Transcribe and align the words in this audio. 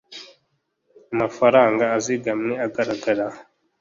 amafaranga 1.13 1.83
azigamwe 1.97 2.53
agaragara 2.65 3.25